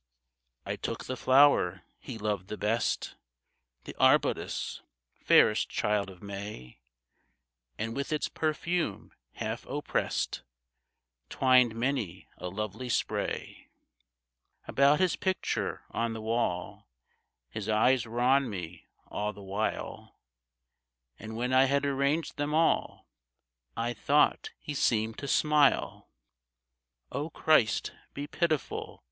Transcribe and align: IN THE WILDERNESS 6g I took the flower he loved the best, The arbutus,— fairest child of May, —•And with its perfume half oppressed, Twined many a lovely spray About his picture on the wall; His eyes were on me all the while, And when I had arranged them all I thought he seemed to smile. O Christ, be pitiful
IN 0.65 0.71
THE 0.81 0.81
WILDERNESS 0.81 0.81
6g 0.81 0.81
I 0.81 0.81
took 0.81 1.05
the 1.05 1.15
flower 1.15 1.81
he 1.99 2.17
loved 2.17 2.47
the 2.47 2.57
best, 2.57 3.15
The 3.83 3.95
arbutus,— 3.99 4.81
fairest 5.27 5.69
child 5.69 6.09
of 6.09 6.23
May, 6.23 6.63
—•And 7.77 7.95
with 7.95 8.11
its 8.11 8.27
perfume 8.27 9.13
half 9.33 9.63
oppressed, 9.67 10.41
Twined 11.29 11.75
many 11.75 12.27
a 12.39 12.49
lovely 12.49 12.89
spray 12.89 13.67
About 14.67 14.99
his 14.99 15.15
picture 15.15 15.83
on 15.91 16.13
the 16.13 16.21
wall; 16.21 16.89
His 17.51 17.69
eyes 17.69 18.07
were 18.07 18.21
on 18.21 18.49
me 18.49 18.87
all 19.05 19.33
the 19.33 19.43
while, 19.43 20.15
And 21.19 21.35
when 21.35 21.53
I 21.53 21.65
had 21.65 21.85
arranged 21.85 22.37
them 22.37 22.55
all 22.55 23.05
I 23.77 23.93
thought 23.93 24.49
he 24.59 24.73
seemed 24.73 25.19
to 25.19 25.27
smile. 25.27 26.09
O 27.11 27.29
Christ, 27.29 27.91
be 28.15 28.25
pitiful 28.25 28.99